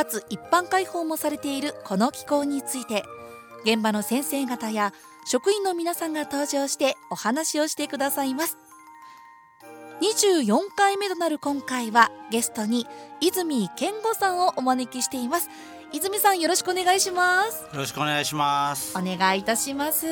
[0.00, 3.04] かつ一般開放もされているこの機構について
[3.66, 4.94] 現場の先生方や
[5.26, 8.56] 職員の皆さんが登場してお話をしてくださいます。
[10.00, 12.86] 24回目となる今回はゲストに
[13.20, 15.50] 泉健吾さんをお招きしています。
[15.92, 17.62] 泉さんよろしくお願いします。
[17.64, 18.96] よろしくお願いします。
[18.96, 20.06] お願いいたします。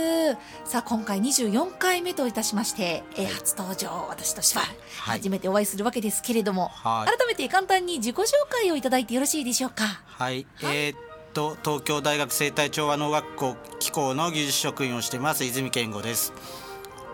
[0.64, 4.64] さあ今回24回目といたしまして、えー、初登場私としては
[5.02, 9.84] 初めてお会いするわけですけれども、はい、改めて簡単に自己紹介をいただいてよろしいでしょうか？
[10.06, 10.98] はい、はい、えー、っ
[11.32, 16.32] と東京大学生態調和農学校機構の技術職員をしています泉健吾です。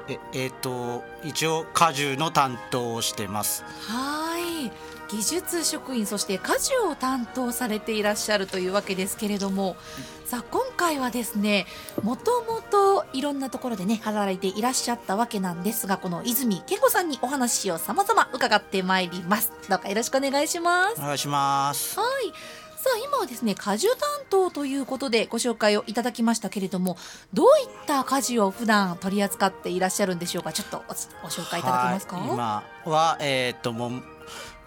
[0.08, 3.62] ええー、っと一応果樹の担当をしてます。
[3.88, 4.72] はい
[5.08, 9.76] 技術職員そして果樹を担当されていらっしゃるというわけですけれども
[10.24, 11.66] さあ今回はですね
[12.02, 19.52] もともといろんなところでね働いていらっしゃったわけなんですがこの泉恵子さんにお話をさまざま伺ってまいります。
[19.68, 21.00] どうかよろしくお願いします。
[21.00, 21.98] お願いします。
[21.98, 22.32] はい。
[22.76, 26.98] さあ今はですね果樹担当ということでご紹介をいただきましたけれども
[27.32, 30.52] どういった果樹を普段取り扱っていらっしゃるんでしょうか？
[30.52, 30.82] ちょっと
[31.22, 34.02] ご紹介いただけますか、はい、今はえー、っとも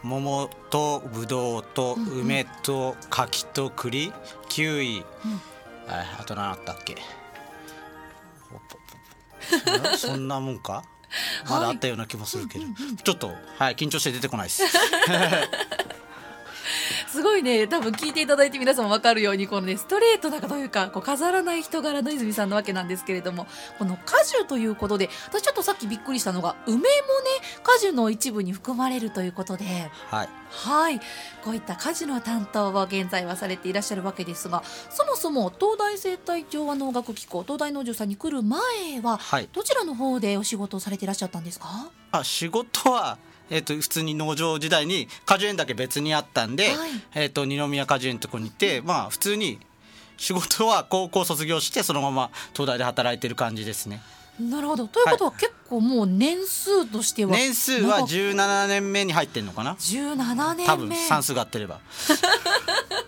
[0.08, 4.11] 桃とぶどうと梅と柿と栗。
[4.50, 5.05] キウイ、うん、
[5.88, 6.97] あと何あったっけ？
[9.97, 10.83] そんなもんか？
[11.50, 12.66] まだあったような気もするけど、
[13.03, 14.63] ちょっとはい緊張して出てこないです
[17.17, 17.67] すごいね。
[17.67, 23.47] 多分聞いていただいて皆さんも分かるようにこのねストレートなというかこう飾らない人柄の泉さんなわけなんですけれども
[23.79, 26.88] この果樹ということで私ちょっとさっきびっくりしたのが梅もね
[27.63, 29.66] 果樹の一部に含まれるということで
[30.11, 30.29] はい。
[30.51, 31.00] はい。
[31.44, 34.61] こういった果樹の担当を現在はされていらっしゃるわけですが
[34.91, 38.59] そもそも東大生態調和農学機構東大農場さんに来る前
[39.01, 41.89] は、はい、どちらの方でお仕事をされていらっしゃったんですか？
[42.11, 43.17] あ仕事は
[43.50, 49.59] えーと、普通に農場時代に果樹園だけ別にあったんで、はい、えーと、二宮果樹園のとこに行ってまあ普通に
[50.18, 54.02] 仕事は高校卒業してそのまま東大で働いてる感じですね。
[54.40, 54.88] なるほど。
[54.88, 60.66] ということは、結構もう年数としては年数は17年目に入ってんのかな？17年目。
[60.66, 61.80] 多分算数が合ってれば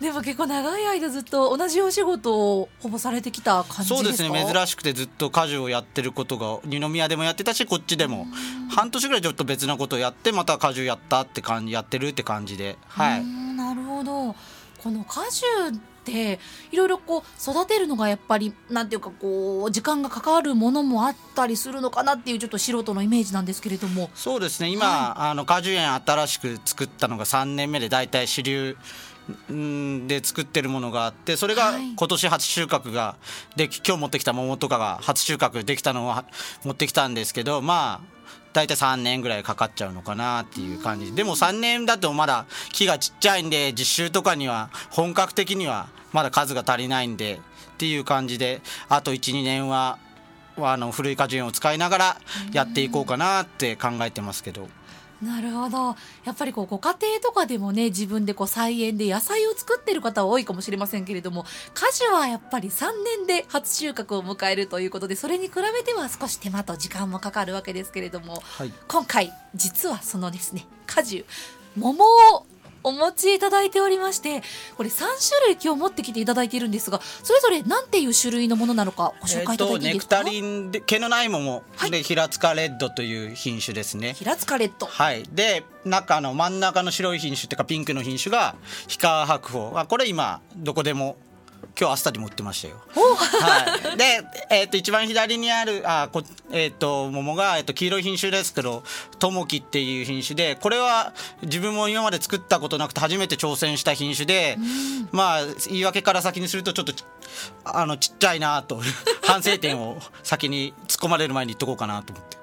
[0.00, 4.30] でも結構長い間ずっと同じお仕事をほぼされてきた感じそうですね。
[4.52, 8.26] 珍しくてずっと家事をやってることが二宮でもやってたしこっちでも。
[8.70, 14.34] 半年ぐらいちょっと別なことをやってまた家事やったって感じやってるって感じではいなるほど。
[14.82, 15.44] この果樹
[16.00, 16.38] って
[16.72, 24.08] いろいろこう育てるのがやっぱりなんていうかこう時間がかかるものもあったりするのかなっていうちょっと素人のイメージなんですけれども。
[24.14, 24.70] そうですね。
[24.70, 28.76] 今、はい、あの果樹園新しく作ったのが3年目で大体主流
[30.06, 33.16] で作ってるものがあってそれが今年初収穫が
[33.56, 36.14] で今日持ってきた桃とかが初収穫できたのを
[36.64, 38.20] 持ってきたんですけどまあ
[38.52, 49.98] 大体3年ぐらいかかっちゃうのかなっていう感じでも3年だとまだ木がちっちゃいんで実習とかには本格的にはまだ数が足りないんでっていう感じであと12年は
[50.58, 52.16] あの古い果樹園を使いながら
[52.52, 54.68] やっていこうかなって考えてますけど。
[55.22, 55.96] なるほど。
[56.24, 61.44] やっぱりこうご家庭とかでもね自分でこう菜園で野菜を作ってる方は多いかもしれませんけれども
[61.74, 62.86] 果樹はやっぱり3
[63.18, 71.26] 年で初収穫を迎えるということでそれに比べては少し手間と時間もかかるわけですけれども、はい、今回実はそのですね果樹
[71.76, 72.04] 桃
[72.34, 72.46] を
[72.82, 74.42] お持ちいただいておりまして
[74.76, 75.08] これ3種
[75.46, 84.14] 類今日持ってきていただいているんですがそれぞれ何ていう種類のものなのかご紹介いただいていいですか、えー、ネクタリンで毛のない桃、はい、で平塚レッドという品種ですね。
[84.14, 84.86] 平塚レッド。
[84.86, 85.24] はい。
[85.32, 88.56] で中の真ん中の白い品種っていうかピンクの品種が
[88.86, 89.72] 氷川白鳳。
[89.76, 91.16] あこれ今どこでも
[91.78, 92.76] 今日アスタにも売ってましたよ。
[92.94, 98.82] はい、で、えー、と一番左にあるあこ、えー、と桃が、えー、と黄色い品種ですけど
[99.18, 101.12] ともきっていう品種でこれは
[101.42, 104.56] 自分も今まで作ったことなくて初めて挑戦した品種で、
[105.12, 106.92] まあ言い訳から先にするとちょっと
[107.64, 108.80] あのちっちゃいなと
[109.22, 112.38] 反省点を先に突っ込まれる前に言っとこうかなと思って。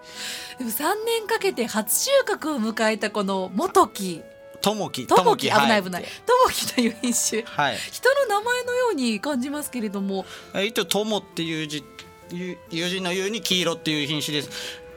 [0.57, 4.23] でも3年かけて初収穫を迎えたこの元木
[4.67, 6.03] ともきともき危ない危ない。
[6.03, 6.09] と
[6.45, 10.25] もきという品種、はい、人の名前のように感じますけれども。
[10.65, 11.85] 一応ともっていう字
[12.29, 12.57] 友
[12.89, 14.49] 人の言うに黄色っていう品種です。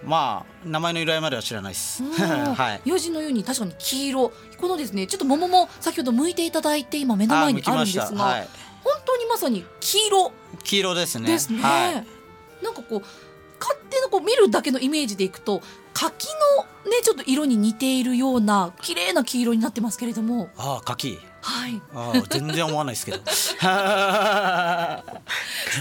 [0.04, 2.02] まあ名前の由来までは知らないです。
[2.02, 2.80] はい。
[2.84, 4.32] 友人のように確かに黄色。
[4.58, 8.48] このですね、ちょっと桃も先ほど剥いていただいて今目の前にあるんですが、はい、
[8.82, 10.32] 本当にまさに黄色。
[10.64, 11.30] 黄色ですね。
[11.30, 13.02] ですね、はい、なんかこう
[13.60, 15.62] 勝手のこう見るだけのイメージでいくと
[15.94, 16.28] 柿
[16.84, 20.48] のねちょっと色に似ているような綺麗な黄色になってますけれども。
[20.56, 21.18] ああ柿。
[21.42, 21.80] はい。
[21.94, 23.18] ああ全然思わないですけど。
[23.24, 23.26] そう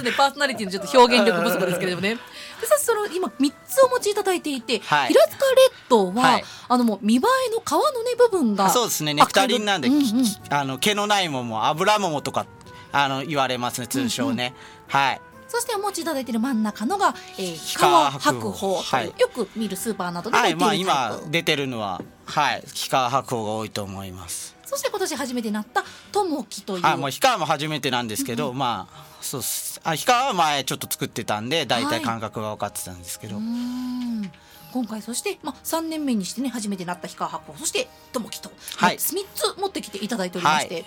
[0.04, 2.16] ねパーソナリティのちょっと表現力不足ですけれどもね。
[2.62, 5.10] でさその今三つお持ちいただいていて、はい。
[5.10, 6.46] 平塚レッドは、はい。
[6.68, 7.22] あのもう見栄え
[7.54, 10.02] の皮のね部分がそうですねネクタリンなんで、うんうん。
[10.02, 12.46] きあの毛のない桃油桃とか
[12.92, 14.54] あの言われますね通称ね、
[14.88, 19.14] はいそしてお持ちいただいている真ん中のが、えー、皮川白白鳳鳳はい。
[19.18, 24.56] よく見るスーパーなどではいまあ売っているタイプ、今出てるのははい氷川白鳳が多いと思います。
[24.66, 29.82] そして今年初めてなったともきという、はいもう氷川も初めてなんですけど、まあそうっす。
[29.84, 34.32] あ氷川は前ちょっと作ってたんで大体感覚が分かってたんですけど、うーん。
[34.72, 38.98] 今回そして、まあ、3年目にしてね初めてなった氷川白鳳そしてともきと、はい。
[38.98, 40.86] 3つ持ってきていただいておりまして、はい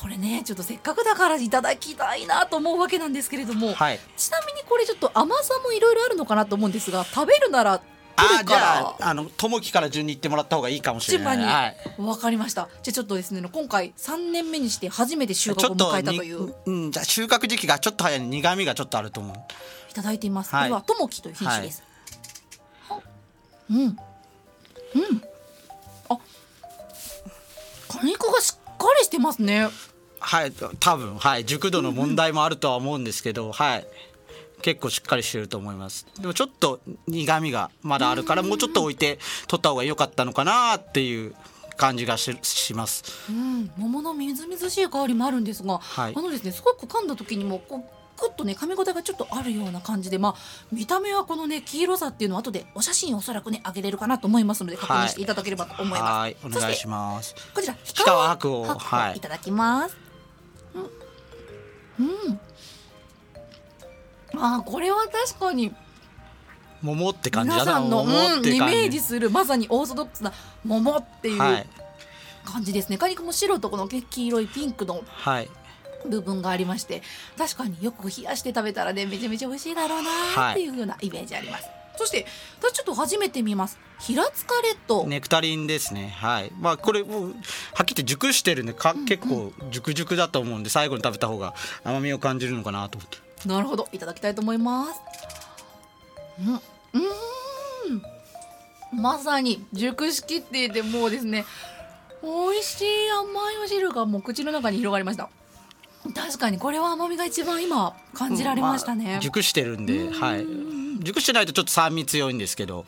[0.00, 4.00] これねちょっとせっかくだからいただきたいなと思うわけなんですけれども、はい。
[4.16, 7.84] ちなみにこれちょっと甘さもいろいろあるのかなと思うんですが食べるならど
[8.16, 12.68] あじゃかああの友樹から順に言ってもらった方がいいかもしれ順番にないはいわかりました。
[12.82, 16.54] じゃあちょっとですね今回3年目にして初めて収穫を迎えたとにいう。
[16.66, 19.36] うん、じゃあ収穫時期がちょっと早い苦味がちょっとあると思う。
[19.90, 20.64] いただいています、はい。
[20.64, 21.82] これはともきという品種です、
[22.88, 23.00] は
[23.70, 23.78] うん。
[23.78, 23.96] うん。
[26.08, 26.18] あ
[27.88, 29.68] 果肉がしっかりしてますね
[30.20, 33.86] はい多分はい熟度の問題もあるとは思うんですけど、 はい。
[34.62, 36.06] 結構しっかりしてると思います。
[36.20, 39.18] でもちょっと苦味がまだあるからもうちょっと置いて
[39.48, 41.34] 取った方が良かったのかなっていう
[41.78, 43.04] 感じがしします。
[43.30, 43.70] うん。
[43.78, 46.14] 桃のみずみずしい香りもあるんですが、はい。
[46.14, 50.34] あのですねすごく噛んだ時にもこうグッとね噛み応えがちょっとあるような感じでまあ
[50.70, 57.34] 見た目はこのね黄色さっていうのは後でお写真おそらくねあげれるかなと思いますので確認していただければと思います、はいお願いします。
[57.54, 59.16] こちら氷川白鳳白はい。
[59.16, 60.09] いただきます
[60.74, 62.40] うん、うん、
[64.42, 65.74] あーこれは確かに。
[66.82, 67.62] 桃って感じだな。
[67.62, 70.32] 皆さんの、桃うん、イメージするまさにオーソドックスな
[70.64, 71.66] 桃っていうはい。
[72.44, 75.50] 感じですね、果肉も白とこの黄色いピンクのはい。
[76.08, 77.02] 部分がありまして
[77.36, 82.26] 確かによく冷やして食べたらねめちゃめちゃ美味しいだろうなーっていうようなイメージあります、そして
[82.60, 83.78] 私ちょっと初めて見ます。
[83.98, 86.14] 平塚レッド、ネクタリンですね。
[86.16, 86.52] はい。
[86.58, 87.36] まあこれもうはっきり
[87.74, 91.54] 言って熟してるんでか結構熟熟だと思うんで最後に食べた方が
[91.84, 93.18] 甘みを感じるのかなと思って。
[93.48, 93.88] なるほど。
[93.92, 95.00] いただきたいと思います。
[96.40, 96.54] うん。
[96.54, 98.02] うーん。
[98.92, 101.44] まさに熟しきっていてもうですね
[102.22, 105.28] 美味しい甘いお汁がもう口の中に広がりました。
[106.14, 110.46] 確かにこれは甘みが一番今感じられましたね、あ熟してるんではい
[111.00, 112.86] 熟してないとちょっと酸味強いんですけど。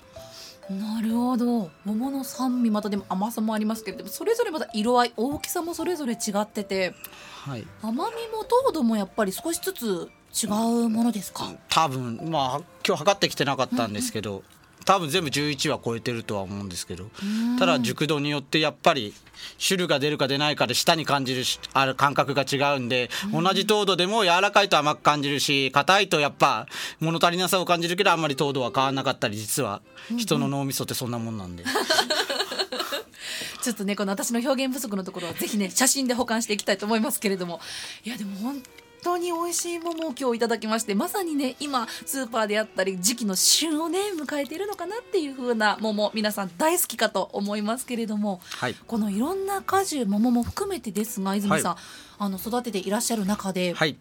[0.70, 1.70] なるほど。
[1.84, 6.94] 桃の酸味またでも甘さもありますけれどもそれぞれまた色合い大きさもそれぞれ違ってて
[7.44, 7.66] はい。
[7.82, 10.10] 甘みも糖度もやっぱり少しずつ
[10.44, 11.52] 違うものですか？
[11.68, 14.44] 多分まあ今日測ってきてなかったんですけど、
[14.84, 17.06] 多分全部11は超えてるとは思うんですけど
[17.58, 19.14] ただ熟度によってやっぱり
[19.58, 26.66] 汁が出るか出ないかで舌に感じるしある感覚が違うんで、同じ糖度でも柔らかいと甘く感じるし硬いとやっぱ
[27.00, 29.82] 物足りなさを感じるけどあんまり糖度は変わらなかったり実は
[30.16, 31.64] 人の脳みそってそんなもんなんで、
[33.62, 37.60] ちょっとねこの私の表現不足のところはぜひね写真で保管していきたいと思いますけれども。
[38.04, 38.62] いやでも本
[39.02, 48.74] 当に美味しい桃を今日いただきましてまさにね今スーパーであったり時期の旬をね迎えているのかなっていう風な桃皆さん大好きかと思いますけれども、はい。
[48.86, 51.78] このいろんな果樹桃も含めてですが泉さん、は
[52.18, 53.96] あの育てていらっしゃる中で、はい。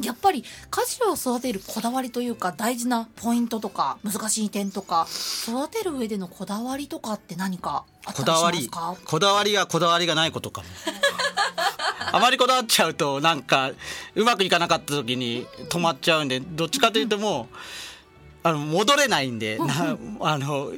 [0.00, 5.06] やっぱり果樹を育てるこだわりというか大事なポイントとか難しい点とか
[5.48, 10.66] 育てる上でのこだわりとかって何かあったりしこだわりますかこだわりがこだわりがないことかも
[12.16, 13.70] あまりこだわっちゃうとなんか
[14.14, 17.56] うまくいかなかった時に止まっちゃうんでどっちかというともう
[18.42, 20.72] あの戻れないんでなあの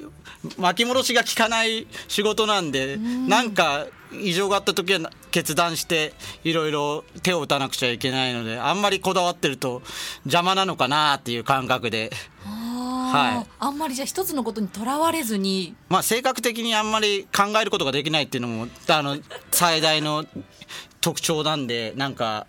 [0.56, 6.14] 巻き戻しが効かない仕事なんでなんか異常があった時は決断して
[6.44, 9.82] いろいろ手を打たなくちゃいけないのであんまりこだわってると
[10.24, 12.10] 邪魔なのかなっていう感覚で。
[12.44, 13.50] はい。
[13.58, 15.74] あんまりじゃあ一つのことにとらわれずに。
[15.88, 19.18] まあ、性格的にあんまり考えることができないっていうのもあの
[19.50, 20.26] 最大の
[21.00, 22.46] 特徴なんでなんか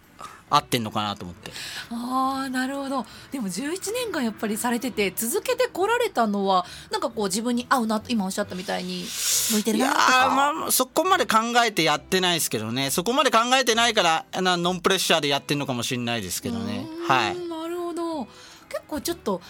[0.50, 1.51] 合ってんのかなと思って。
[1.91, 3.06] ああなるほど。
[3.32, 9.06] でも11年間やっぱりされてて続けてこられたのはなんかこう自分に合うなと今おっしゃったみたいに
[9.51, 10.29] 向いてるいやなとかー
[10.60, 12.89] まあそこまで考えてやってないですけどね。
[12.89, 16.88] そこまで考えてないからあのノンプレッシャーでやってんのかもしれないですけどね。
[17.08, 17.38] はい。
[17.48, 18.25] なるほど。
[18.25, 19.41] 結構ちょっと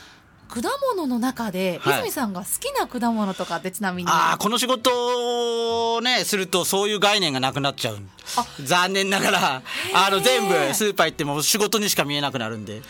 [0.49, 0.61] 果
[0.95, 1.99] 物の中で、はい。
[1.99, 4.09] 泉さんが好きな果物とかってちなみに。
[4.09, 7.99] ああこの仕事をねするとそういう概念がなくなっちゃう。
[8.37, 8.45] あ。
[8.63, 9.61] 残念ながら
[9.93, 12.81] あの全部スーパー行っても仕事にしか見えなくなるんで。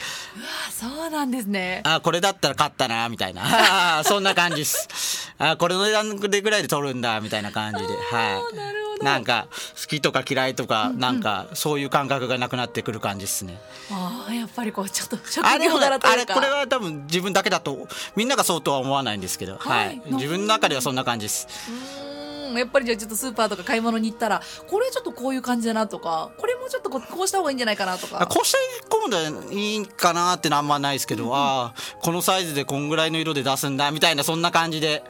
[0.68, 1.82] あそうなんですね。
[1.84, 4.02] あーこれだったら勝ったなみたいな。
[4.06, 5.34] そんな感じです。
[5.38, 7.88] あーこれの値段でぐらいで取るんだみたいな感じで。
[7.88, 8.56] はい。
[8.56, 9.48] なるなんか
[9.82, 13.60] 好きとか嫌いとかなんかそういう感覚がなくなってくる感じですね。
[13.92, 16.34] ああやっぱりこうちょっと職業柄とあいうか。
[16.36, 21.48] れこれは多分自分だけだとみんながそうとは思わないんですけど、はいはい、自分の中ではそんな感じです。
[21.70, 28.22] うーんやっぱりじゃあちょっとスーパーとか買い物に行ったらこれちょっとこういう感じだなとかこれもちょっとこうこうした方がいいんじゃないかなとか。
[28.22, 28.58] あこうして
[28.90, 35.04] 込むのいいかなってのはあんまないですけど、ああこのサイズでこんぐらいの色で出すんだみたいなそんな感じで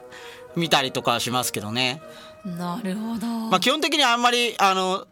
[0.54, 2.02] 見たりとかはしますけどね。
[2.44, 5.06] なるほど、まあ基本的にあんまりあの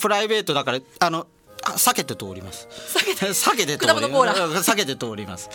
[0.00, 1.26] プライベートだからあの
[1.64, 2.68] あ避けて通ります。
[2.98, 3.26] 避けて？
[3.30, 5.48] 避けて通り果物コーラうん避けて通ります。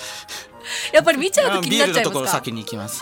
[0.94, 3.02] やっぱり見ちゃうと気にビなっールのところちゃいますか先に行きます。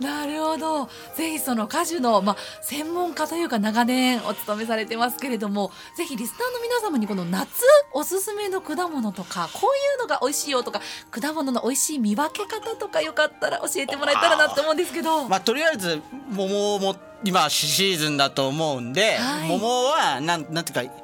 [0.00, 0.88] なるほど。
[1.14, 7.48] ぜひその果樹の、まあ、専門家というか長年お勤めされてますけれどもぜひリスナーの皆様にこの夏
[7.92, 10.80] おすすめの果物とかこういうのが美味しいよとか
[11.10, 15.28] 果物の美味しい見分け方とかよかったら教えてもらえたらなと思うんですけど。
[15.28, 20.94] まあとりあえず桃も今シーズンだと思うんで、はい桃はなんなんていうか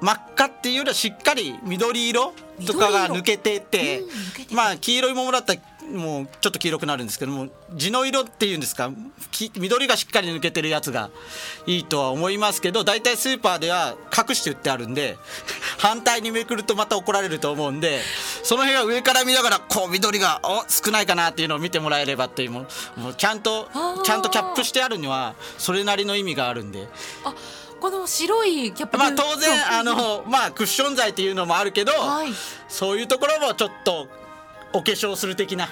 [0.00, 2.34] 真っ赤っていうよりはしっかり緑色
[2.66, 4.00] とかが抜けてて
[4.50, 8.90] うんまあ黄色い桃だったらもうちょっと黄色くなるんですけども地の色っていうんですか
[9.30, 11.10] き緑がしっかり抜けてるやつが
[11.66, 15.18] いいとは思いますけど大体スーパーでは隠して売ってあるんで
[15.78, 18.00] 反対にめくるとまた怒られると思うんで
[18.42, 22.66] その辺は上から見ながらこう緑がお少ないかなっていうのを見てもらえればっていうもう
[23.16, 23.68] ちゃんと
[24.04, 26.88] ちゃんとキャップしてあるにはそれなりの意味があるんで。
[27.24, 27.34] あ
[27.80, 32.28] この白いキャップまあ当然あのまあクッション材っていうのもあるけど、はい
[32.68, 34.06] そういうところもちょっと
[34.72, 35.68] お化粧する的な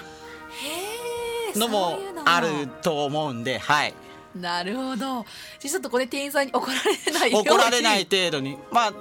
[1.55, 3.93] のもあると思うんで、はい、
[4.35, 5.25] なるほど。
[5.59, 7.49] ちょっとこれ店員さんに怒られないように。
[7.49, 8.57] 怒られない程度に。
[8.71, 8.93] まあ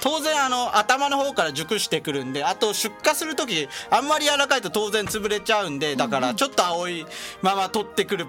[0.00, 7.06] 当然あの頭の方から熟してくるんであと出荷する時あんまり柔らかいと当然潰れちゃうんでだからちょっと青い
[7.40, 8.26] まま取ってくる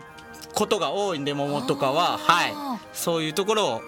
[0.54, 2.18] ことが多いんで桃とかは。
[2.18, 2.54] はい。
[2.94, 3.82] そういうところを。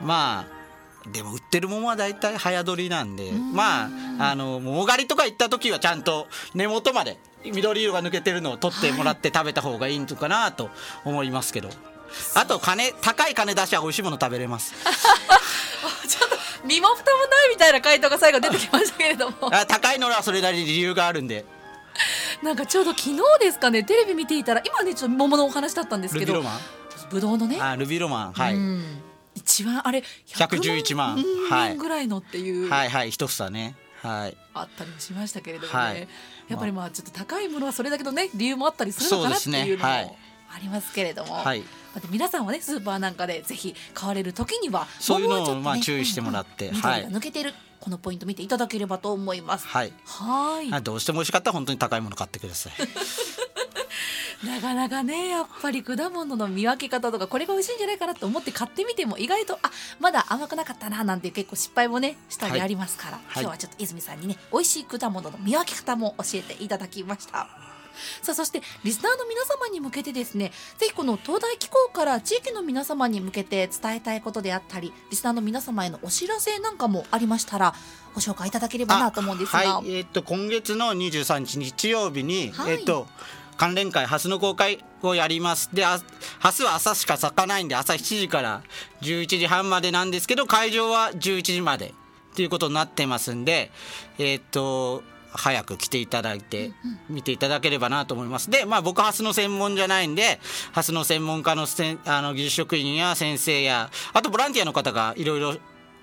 [0.00, 3.32] まあでも売ってる桃は大体早取りなんで。
[3.32, 10.70] まああの桃狩りとか行った時はちゃんと根元まで緑色が抜けてるのを取ってもらって食べた方がいいのかなと
[11.04, 11.70] 思いますけど。
[12.34, 14.72] あと金高い金出しは美味しいもの食べれます。
[16.08, 19.36] ちょっと身も蓋もないみたいな回答が最後出てきましたけれども。
[19.54, 21.44] あ高いのはそれなりに理由があるんで。
[22.42, 26.34] なんかちょうど昨日ですかねテレビ見ていたら今ねちょっと桃のお話だったんですけど。
[26.34, 26.60] ルビロマン？
[27.10, 27.60] ぶどうのね。
[27.60, 28.32] あルビロマン。
[28.32, 29.02] はい、うん。
[29.34, 31.22] 一番あれ111万。
[31.76, 34.36] ぐらいのっていう、はいはい一房ねはい。
[34.54, 36.08] あったりもしましたけれどもね、はい。
[36.48, 36.90] やっぱりまあ。
[36.90, 40.16] ちょっと高いものはそれだけのね理由もあったりするのかなっていうのもはい。
[40.50, 41.62] ありますけれども、はい。
[42.10, 47.00] 皆さんはねスーパーなんかでぜひ買われる時にはそういうのを桃ちょっとねまあ注意してもらってうんうんはい。
[47.00, 49.66] 緑が抜けてる、このポイント見ていただければと思います。
[49.66, 49.92] はい。
[50.04, 50.72] はい。
[50.72, 52.72] あどうしても美味しかったら本当に高いもの買ってください
[54.44, 63.24] なかなかねやっぱり果物の見分け方とかこれが美味しいんじゃないかなと思って買ってみても意外とあまだ甘くなかったななんて結構失敗もねしたりありますから、はい。
[63.34, 67.48] 今日はちょっと泉さんにね美味しい果物の見分け方も教えていただきました。
[68.22, 77.74] さあそしてリスナーの皆様に向けてですねぜひこの東大機構から地域の皆様に向けて伝えたいことであったりリスナーの皆様へのお知らせなんかもありましたら
[78.14, 79.96] ご紹介いただければなと思うんですが、はい。
[79.96, 82.74] えっ、と今月の23日日曜日に、はい。
[82.74, 83.06] えっ、と
[83.58, 85.68] 関連会ハスの公開をやります。
[85.74, 86.00] であ
[86.38, 88.62] ハスは朝しか咲かないんで朝7時から
[89.02, 91.92] 11時半までなんですけど会場は11時まで
[92.32, 93.70] っていうことになってますんで
[94.18, 96.72] えっ、と早く来ていただいて
[97.10, 98.50] 見ていただければなと思います。
[98.50, 100.40] でまあ僕ハスの専門じゃないんで
[100.72, 105.56] ハスの専門家のせんあの技術職員や先生やあとボランティアの方がいろいろ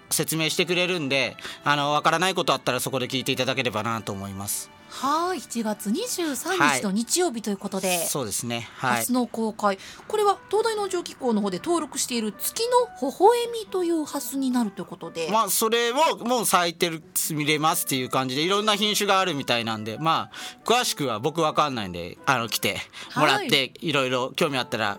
[0.10, 8.70] 説明してくれるんであの分からないことあったらそこで聞いていただければなと思いますはい7月23日の日曜日ということで、そうですね。
[8.76, 8.98] はい。
[8.98, 9.78] 初の公開。
[10.08, 22.78] これは東大農場機構の方で登録している月の微笑みというハスになるということで、まあそれをもう咲いてる見れますっていう感じでいろんな品種があるみたいなんでまあ詳しくは僕わかんないんであの来て
[23.16, 24.98] もらっていろいろ興味あったら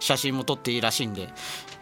[0.00, 1.28] 写真も撮っていいらしいんで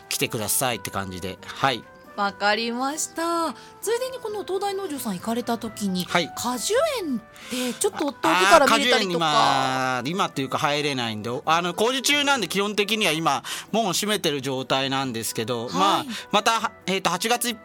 [0.08, 1.38] 来てくださいって感じで。
[1.44, 1.82] はい
[2.16, 3.54] わかりました。
[3.80, 6.32] ついでにこの東大農場さん行かれた時に、はい。
[6.34, 7.20] 果樹園っ
[7.50, 9.98] てちょっと遠くから見れたりとか。
[9.98, 16.06] あー果樹園今今っていうか入れないんであの工事中なんで基本的には今門を閉めてる状態なんですけど、まあはい。
[16.32, 17.56] また、えー、と8月いっ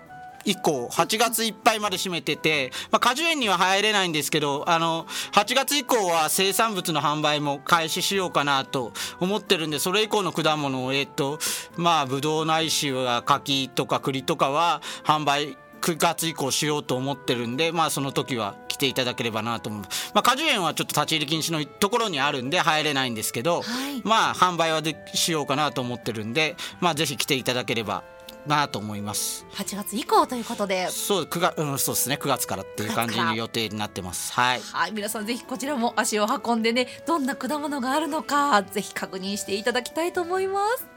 [0.45, 11.39] 以降8月いっぱいまで閉めてて、まあ、果樹園には入れないんですけどあの8月以降は生産物の販売も開始しようかなと思ってるんでそれ以降の果物をえっ、と
[11.75, 19.81] まあぶどうないしは柿とか栗とかは販売9月以降しようと思ってるんでまあその時は来ていただければなと思う。
[20.13, 28.03] まあ果樹園はちょっと立ち入り禁止のところにあるんで入れないんですけど、はい、まあ販売はでしようかなと思ってるんでまあぜひ来ていただければ
[28.47, 29.45] なと思います。
[29.53, 30.87] 8月以降ということで。
[30.89, 32.17] そう9月、うん、そうですね。
[32.21, 34.33] 9月からっていう感じの予定になってます。
[34.33, 40.87] はい、はい、皆さんぜひこちらも足を運んでねどんな果物があるのかぜひ確認していただきたいと思います。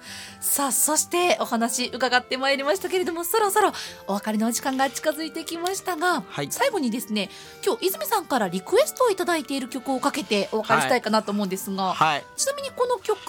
[0.41, 3.73] さあそしてお話伺ってまいりましたけれどもそろそろ
[4.07, 7.31] お別れのお時間が近づいてきましたが、はい、最後にですね
[7.65, 13.21] 今日泉さんからリクエストを頂いている曲をかけてお別れしたいかなと思うんですが、はい、ちなみにこの曲。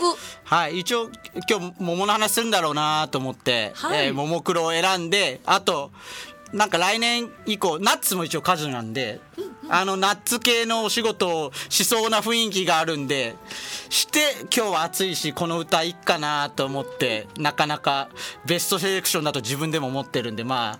[0.44, 0.80] はい。
[0.80, 1.10] 一応
[1.50, 5.92] 今日桃の話するんだろうなと思って、はい、えー、ももクロを選んであと
[6.54, 9.20] なんか来年以降ナッツも一応果樹なんで、
[9.68, 13.36] あのナッツ系のお仕事をしそうな雰囲気があるんで
[13.90, 14.20] して
[14.56, 18.10] 今日は暑いしこの歌いっかなと思ってなかなか
[18.46, 20.78] ベストセレクションだと自分でも思ってるんでま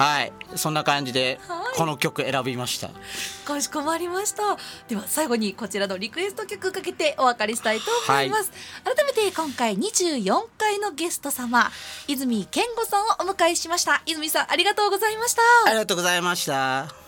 [0.00, 0.32] はい。
[0.56, 1.38] そんな感じで
[1.76, 4.56] この曲選びました、はい、かしこまりました。
[4.88, 8.50] では最後にこちらのリクエスト曲かけてお別れしたいと思います、
[8.82, 11.70] はい、改めて今回24回のゲスト様
[12.08, 14.02] 泉健吾さんをお迎えしました。
[14.06, 15.42] 泉さんありがとうございました。
[15.66, 16.99] ありがとうございました